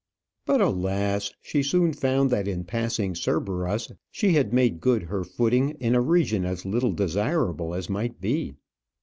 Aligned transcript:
But, 0.47 0.61
alas! 0.61 1.31
she 1.43 1.61
soon 1.61 1.93
found 1.93 2.31
that 2.31 2.47
in 2.47 2.63
passing 2.63 3.13
Cerberus 3.13 3.91
she 4.09 4.33
had 4.33 4.51
made 4.51 4.81
good 4.81 5.03
her 5.03 5.23
footing 5.23 5.77
in 5.79 5.93
a 5.93 6.01
region 6.01 6.43
as 6.43 6.65
little 6.65 6.93
desirable 6.93 7.75
as 7.75 7.87
might 7.87 8.19
be. 8.19 8.55